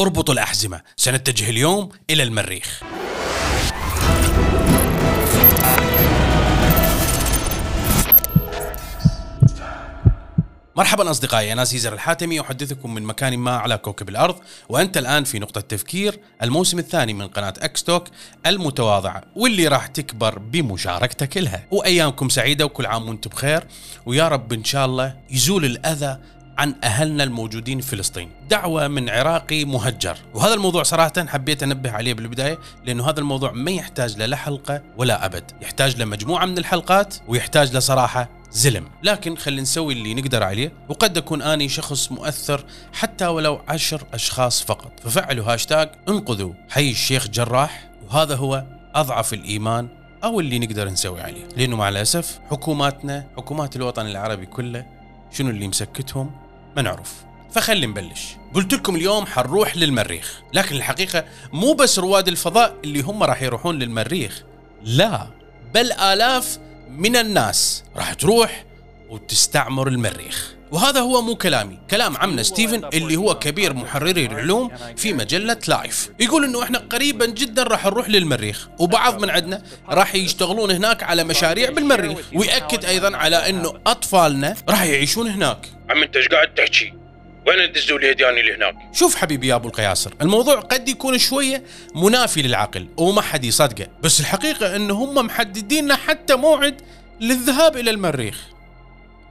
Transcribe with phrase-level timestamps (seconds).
[0.00, 0.80] اربطوا الأحزمة.
[0.96, 2.82] سنتجه اليوم إلى المريخ.
[10.76, 12.40] مرحبا أصدقائي أنا سيزر الحاتمي.
[12.40, 14.36] أحدثكم من مكان ما على كوكب الأرض.
[14.68, 18.04] وأنت الآن في نقطة تفكير الموسم الثاني من قناة إكستوك
[18.46, 21.66] المتواضعه واللي راح تكبر بمشاركتك لها.
[21.70, 23.66] وأيامكم سعيدة وكل عام وأنتم بخير.
[24.06, 26.18] ويا رب إن شاء الله يزول الأذى
[26.60, 28.30] عن أهلنا الموجودين في فلسطين.
[28.50, 30.16] دعوة من عراقي مهجر.
[30.34, 35.26] وهذا الموضوع صراحة حبيت أنبه عليه بالبداية لأنه هذا الموضوع ما يحتاج لا حلقة ولا
[35.26, 35.50] أبد.
[35.62, 38.88] يحتاج لمجموعه من الحلقات ويحتاج لصراحه زلم.
[39.02, 44.62] لكن خلينا نسوي اللي نقدر عليه وقد أكون أني شخص مؤثر حتى ولو عشر أشخاص
[44.62, 44.92] فقط.
[45.04, 46.52] ففعلوا هاشتاج انقذوا.
[46.68, 47.90] حي الشيخ جراح.
[48.08, 48.64] وهذا هو
[48.94, 49.88] أضعف الإيمان
[50.24, 51.48] أو اللي نقدر نسوي عليه.
[51.56, 54.86] لأنه مع الأسف حكوماتنا حكومات الوطن العربي كله
[55.32, 57.24] شنو اللي مسكتهم؟ ما نعرف.
[57.52, 58.36] فخلي نبلش.
[58.54, 60.40] قلت لكم اليوم حنروح للمريخ.
[60.52, 64.42] لكن الحقيقة مو بس رواد الفضاء اللي هم راح يروحون للمريخ.
[64.82, 65.26] لا
[65.74, 66.58] بل آلاف
[66.90, 68.64] من الناس راح تروح
[69.08, 70.54] وتستعمر المريخ.
[70.72, 71.78] وهذا هو مو كلامي.
[71.90, 76.10] كلام عمنا ستيفن اللي هو كبير محرري العلوم في مجلة لايف.
[76.20, 81.24] يقول إنه إحنا قريبا جدا راح نروح للمريخ وبعض من عندنا راح يشتغلون هناك على
[81.24, 85.66] مشاريع بالمريخ ويأكد أيضا على إنه أطفالنا راح يعيشون هناك.
[85.90, 86.92] عم أنت إيش قاعد تحكي؟
[87.46, 92.42] وين تدزوا لي هدياني لهناك؟ شوف حبيبي يا أبو القياصر الموضوع قد يكون شوية منافي
[92.42, 93.86] للعقل وما حد يصدقه.
[94.02, 96.80] بس الحقيقة إنه هم محددين حتى موعد
[97.20, 98.40] للذهاب إلى المريخ.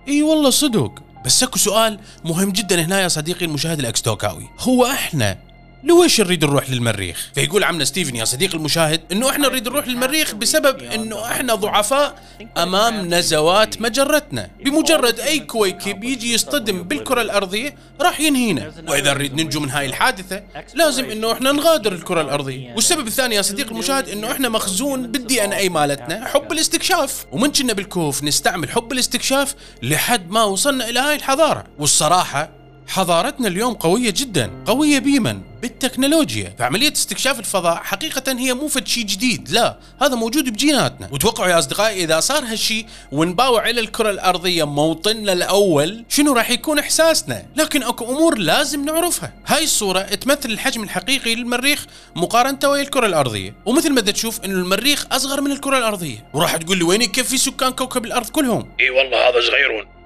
[0.07, 1.03] إي والله صدق.
[1.25, 5.37] بس اكو سؤال مهم جدا هنا يا صديقي المشاهد الاكستوكاوي هو إحنا
[5.83, 10.35] لويش نريد نروح للمريخ؟ فيقول عمنا ستيفن يا صديقي المشاهد إنه إحنا نريد نروح للمريخ
[10.35, 12.15] بسبب إنه إحنا ضعفاء
[12.57, 19.59] امام نزوات مجرتنا، بمجرد أي كويكب يجي يصطدم بالكرة الأرضية راح ينهينا، وإذا نريد ننجو
[19.59, 24.31] من هاي الحادثة لازم إنه إحنا نغادر الكرة الأرضية، والسبب الثاني يا صديقي المشاهد إنه
[24.31, 30.29] إحنا مخزون بالدي إن اي مالتنا حب الاستكشاف، ومن كنا بالكهوف نستعمل حب الاستكشاف لحد
[30.31, 32.58] ما وصلنا إلى هاي الحضارة، والصراحة
[32.89, 36.55] حضارتنا اليوم قوية جدا قوية بيمن بالتكنولوجيا.
[36.59, 41.09] فعملية استكشاف الفضاء حقيقة هي مو فد شيء جديد لا هذا موجود بجيناتنا.
[41.11, 46.79] وتوقعوا يا أصدقائي إذا صار هالشيء ونباوع إلى الكرة الأرضية موطننا الأول شنو راح يكون
[46.79, 49.33] إحساسنا؟ لكن أكو أمور لازم نعرفها.
[49.47, 51.85] هاي الصورة تمثل الحجم الحقيقي للمريخ
[52.15, 53.55] مقارنة ويا الكرة الأرضية.
[53.65, 56.25] ومثل ما تشوف أنه المريخ أصغر من الكرة الأرضية.
[56.33, 59.98] وراح تقول لي وين يكفي سكان كوكب الأرض كلهم؟ إي والله هذا صغيرون.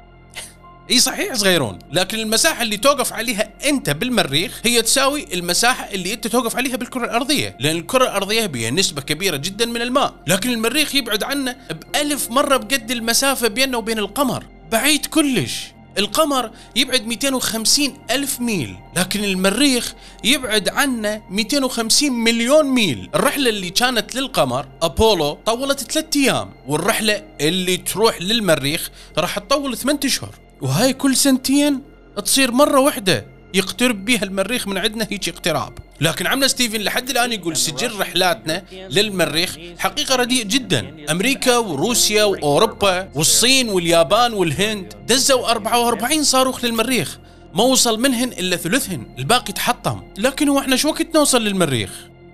[0.92, 6.28] إي صحيح صغيرون لكن المساحة اللي توقف عليها أنت بالمريخ هي تساوي المساحة اللي أنت
[6.28, 10.96] توقف عليها بالكرة الأرضية لأن الكرة الأرضية بها نسبة كبيرة جدا من الماء لكن المريخ
[10.96, 11.58] يبعد عنا
[11.94, 15.62] بألف مرة بقد المسافة بيننا وبين القمر بعيد كلش.
[15.98, 19.94] القمر يبعد 250 ألف ميل لكن المريخ
[20.24, 23.10] يبعد عنا 250 مليون ميل.
[23.16, 30.00] الرحلة اللي كانت للقمر أبولو طولت ثلاثة أيام والرحلة اللي تروح للمريخ راح تطول 8
[30.06, 30.36] أشهر.
[30.62, 31.82] وهاي كل سنتين
[32.26, 35.74] تصير مرة واحدة يقترب بها المريخ من عندنا هيك اقتراب.
[36.02, 40.96] لكن عمنا ستيفن لحد الآن يقول سجل رحلاتنا للمريخ حقيقة رديء جدا.
[41.12, 47.20] أمريكا وروسيا وأوروبا والصين واليابان والهند دزوا 44 صاروخ للمريخ.
[47.54, 49.06] ما وصل منهن إلا ثلثهن.
[49.20, 50.02] الباقي تحطم.
[50.18, 51.90] لكن هو إحنا شو وقت نوصل للمريخ؟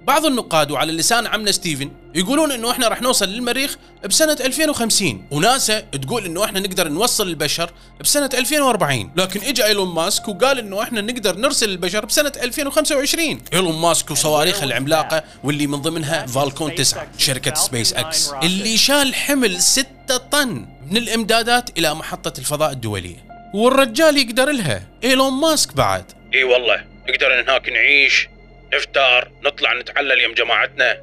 [0.09, 5.79] بعض النقاد وعلى لسان عمنا ستيفن يقولون إنه إحنا راح نوصل للمريخ بسنة 2050 وناسا
[5.79, 7.71] تقول إنه إحنا نقدر نوصل البشر
[8.01, 13.81] بسنة 2040 لكن اجى إيلون ماسك وقال إنه إحنا نقدر نرسل البشر بسنة 2025 إيلون
[13.81, 20.17] ماسك وصواريخه العملاقة واللي من ضمنها فالكون 9 شركة سبيس إكس اللي شال حمل 6
[20.31, 23.25] طن من الإمدادات إلى محطة الفضاء الدولية.
[23.53, 24.83] والرجال يقدر لها.
[25.03, 26.05] إيلون ماسك بعد.
[26.33, 28.29] إي والله نقدر هناك نعيش
[28.73, 30.97] نفتار نطلع نتعلل يم جماعتنا.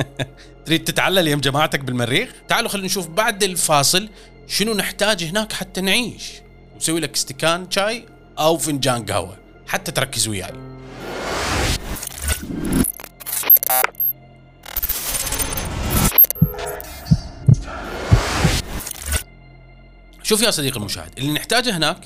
[0.66, 4.08] تريد تتعلل يم جماعتك بالمريخ؟ تعالوا خلينا نشوف بعد الفاصل
[4.48, 6.32] شنو نحتاج هناك حتى نعيش.
[6.76, 8.06] نسوي لك استكان شاي
[8.38, 9.38] أو فنجان قهوة.
[9.66, 10.52] حتى تركز وياي.
[20.22, 21.98] شوف يا صديقي المشاهد اللي نحتاجه هناك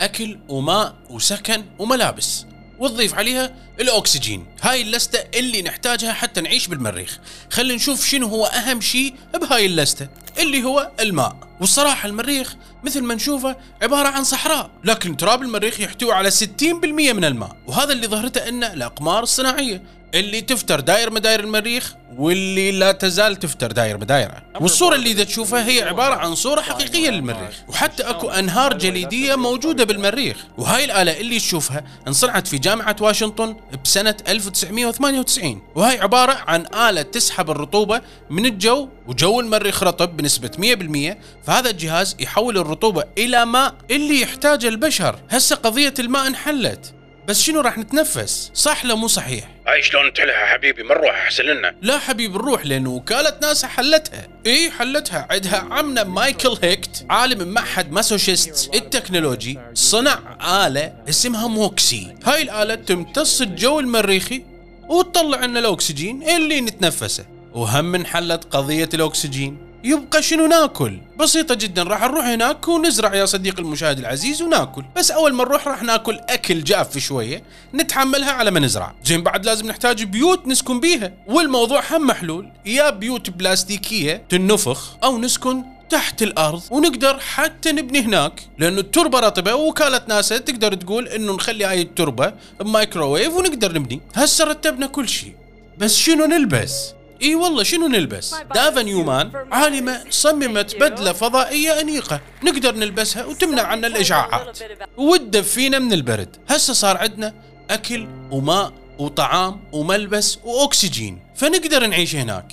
[0.00, 2.49] أكل وماء وسكن وملابس.
[2.80, 4.46] وتضيف عليها الأكسجين.
[4.62, 7.18] هاي اللستة اللي نحتاجها حتى نعيش بالمريخ.
[7.50, 11.36] خلينا نشوف شنو هو أهم شيء بهاي اللستة اللي هو الماء.
[11.60, 17.24] والصراحة المريخ مثل ما نشوفه عبارة عن صحراء لكن تراب المريخ يحتوي على 60% من
[17.24, 17.56] الماء.
[17.66, 19.82] وهذا اللي ظهرته إنه الأقمار الصناعية.
[20.14, 24.42] اللي تفتر داير مداير المريخ واللي لا تزال تفتر داير مدايره.
[24.60, 27.62] والصورة اللي إذا تشوفها هي عبارة عن صورة حقيقية للمريخ.
[27.68, 30.36] وحتى أكو أنهار جليدية موجودة بالمريخ.
[30.58, 37.50] وهاي الآلة اللي تشوفها انصنعت في جامعة واشنطن بسنة 1998 وهي عبارة عن آلة تسحب
[37.50, 41.16] الرطوبة من الجو وجو المريخ رطب بنسبة 100%
[41.46, 45.18] فهذا الجهاز يحول الرطوبة إلى ماء اللي يحتاجه البشر.
[45.30, 46.94] هسه قضية الماء انحلت.
[47.28, 49.48] بس شنو راح نتنفس؟ صح لا مو صحيح.
[49.66, 51.74] هاي شلون نتحلها حبيبي؟ ما نروح أحسن لنا.
[51.82, 54.28] لا حبيبي نروح لأن وكالة ناسا حلتها.
[54.46, 55.26] اي حلتها.
[55.30, 60.18] عندها عمنا مايكل هيكت عالم معهد ماساتشوستس التكنولوجي صنع
[60.66, 62.14] آلة اسمها موكسي.
[62.24, 64.42] هاي الآلة تمتص الجو المريخي
[64.88, 67.24] وتطلع لنا الأكسجين اللي نتنفسه.
[67.54, 69.69] وهم انحلت قضية الأكسجين.
[69.84, 74.84] يبقى شنو ناكل؟ بسيطة جدا راح نروح هناك ونزرع يا صديقي المشاهد العزيز وناكل.
[74.96, 77.42] بس أول ما نروح راح ناكل أكل جاف شوية
[77.74, 78.94] نتحملها على ما نزرع.
[79.04, 81.12] زين بعد لازم نحتاج بيوت نسكن بيها.
[81.26, 82.48] والموضوع هم محلول.
[82.66, 88.42] يا بيوت بلاستيكية تنفخ أو نسكن تحت الأرض ونقدر حتى نبني هناك.
[88.58, 94.00] لأنه التربة رطبة ووكالة ناسا تقدر تقول إنه نخلي هاي التربة بمايكروويف ونقدر نبني.
[94.14, 95.34] هسه رتبنا كل شيء.
[95.78, 102.20] بس شنو نلبس؟ إي والله شنو نلبس؟ دافا نيومان عالمة صممت بدلة فضائية أنيقة.
[102.42, 104.58] نقدر نلبسها وتمنع عنا الإشعاعات.
[104.96, 106.36] وتدفينا من البرد.
[106.48, 107.34] هسه صار عندنا
[107.70, 111.18] أكل وماء وطعام وملبس وأكسجين.
[111.36, 112.52] فنقدر نعيش هناك.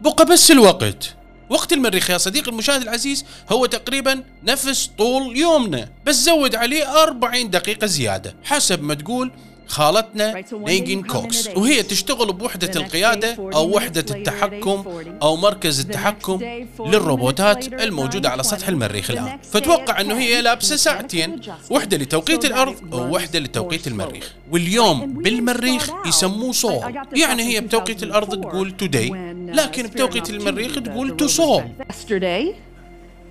[0.00, 1.14] بقى بس الوقت.
[1.50, 5.88] وقت المريخ يا صديقي المشاهد العزيز هو تقريبا نفس طول يومنا.
[6.06, 8.34] بس زود عليه 40 دقيقة زيادة.
[8.44, 9.32] حسب ما تقول
[9.68, 11.48] خالتنا نيجن كوكس.
[11.56, 14.84] وهي تشتغل بوحدة القيادة أو وحدة التحكم
[15.22, 16.40] أو مركز التحكم
[16.80, 19.38] للروبوتات الموجودة على سطح المريخ الآن.
[19.42, 24.34] فتوقع أنه هي لابسة ساعتين وحدة لتوقيت الأرض ووحدة لتوقيت المريخ.
[24.50, 29.12] واليوم بالمريخ يسموه صول يعني هي بتوقيت الأرض تقول today
[29.56, 32.54] لكن بتوقيت المريخ تقول to sol Yesterday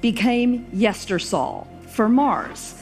[0.01, 0.51] became
[0.85, 2.76] yestersol for Mars.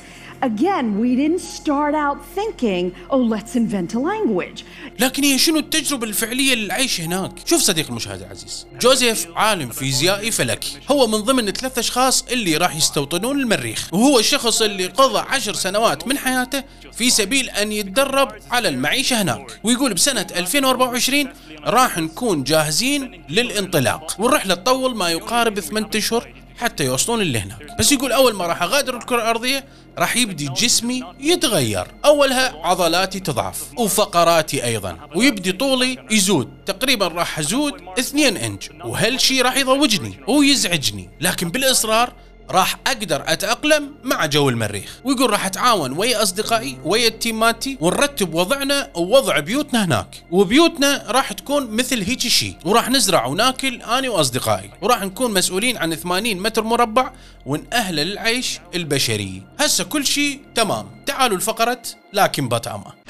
[0.54, 4.64] Again, we didn't start out thinking, oh, let's invent a language.
[5.00, 10.78] لكن هي شنو التجربة الفعلية للعيش هناك؟ شوف صديق المشاهد العزيز، جوزيف عالم فيزيائي فلكي،
[10.92, 16.08] هو من ضمن ثلاث أشخاص اللي راح يستوطنون المريخ، وهو الشخص اللي قضى عشر سنوات
[16.08, 16.64] من حياته
[16.94, 21.28] في سبيل أن يتدرب على المعيشة هناك، ويقول بسنة 2024
[21.64, 27.92] راح نكون جاهزين للانطلاق، والرحلة تطول ما يقارب 8 أشهر حتى يوصلون اللي هناك بس
[27.92, 29.66] يقول أول ما راح أغادر الكرة الأرضية
[29.98, 31.88] راح يبدي جسمي يتغير.
[32.06, 34.98] أولها عضلاتي تضعف وفقراتي أيضا.
[35.16, 36.50] ويبدي طولي يزود.
[36.66, 41.10] تقريبا راح أزود 2 انج وهالشي راح يضوجني ويزعجني.
[41.22, 42.14] لكن بالإصرار
[42.52, 45.00] راح أقدر أتأقلم مع جو المريخ.
[45.04, 50.24] ويقول راح أتعاون ويا أصدقائي ويا التيماتي ونرتب وضعنا ووضع بيوتنا هناك.
[50.32, 54.72] وبيوتنا راح تكون مثل هيك شيء وراح نزرع وناكل أنا وأصدقائي.
[54.82, 57.12] وراح نكون مسؤولين عن 80 متر مربع
[57.46, 59.44] ونأهل للعيش البشري.
[59.60, 61.04] هسه كل شيء تمام.
[61.06, 61.82] تعالوا الفقرة
[62.14, 63.05] لكن بطعمه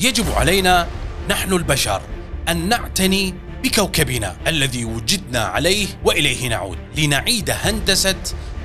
[0.00, 0.88] يجب علينا
[1.30, 2.02] نحن البشر
[2.48, 8.22] أن نعتني بكوكبنا الذي وجدنا عليه وإليه نعود لنعيد هندسة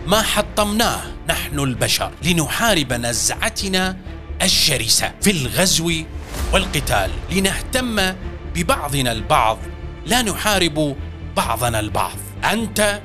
[0.07, 3.97] ما حطمناه نحن البشر لنحارب نزعتنا
[4.41, 5.91] الشرسة في الغزو
[6.53, 8.13] والقتال لنهتم
[8.55, 9.57] ببعضنا البعض
[10.05, 10.95] لا نحارب
[11.35, 12.17] بعضنا البعض.
[12.43, 13.01] أنت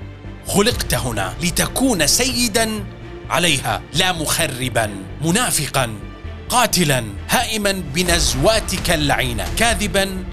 [0.46, 2.84] خلقت هنا لتكون سيدا
[3.30, 4.94] عليها لا مخربا
[5.24, 6.09] منافقا.
[6.50, 10.24] قاتلا هائما بنزواتك اللعينة كاذبا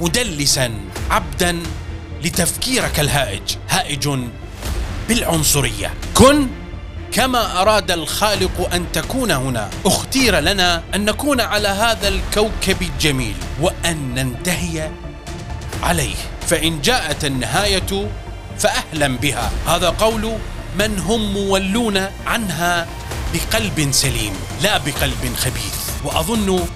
[0.00, 0.74] مدلسا
[1.10, 1.58] عبدا
[2.24, 4.18] لتفكيرك الهائج هائج
[5.08, 5.94] بالعنصرية.
[6.14, 6.46] كن
[7.12, 9.70] كما أراد الخالق أن تكون هنا.
[9.84, 14.90] أختير لنا أن نكون على هذا الكوكب الجميل وأن ننتهي
[15.82, 16.16] عليه.
[16.46, 18.08] فإن جاءت النهاية
[18.58, 19.50] فاهلا بها.
[19.66, 20.32] هذا قول
[20.78, 22.86] من هم مولون عنها
[23.34, 24.32] بقلب سليم
[24.62, 26.04] لا بقلب خبيث.
[26.04, 26.66] وأظن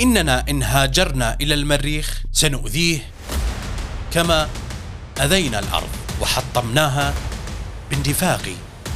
[0.00, 2.98] إننا إن هاجرنا إلى المريخ سنؤذيه
[4.12, 4.48] كما
[5.20, 5.88] أذينا الأرض
[6.20, 7.14] وحطمناها
[7.90, 8.42] بالنفاق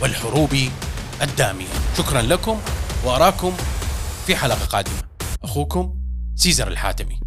[0.00, 0.56] والحروب
[1.22, 1.66] الدامية.
[1.98, 2.60] شكرا لكم
[3.04, 3.52] وأراكم
[4.26, 5.02] في حلقة قادمة.
[5.44, 5.94] أخوكم
[6.36, 7.23] سيزر الحاتمي.